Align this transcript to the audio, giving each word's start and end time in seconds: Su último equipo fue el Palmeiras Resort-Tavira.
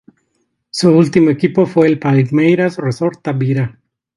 Su 0.71 0.89
último 0.97 1.29
equipo 1.29 1.67
fue 1.67 1.85
el 1.87 1.99
Palmeiras 1.99 2.77
Resort-Tavira. 2.77 3.79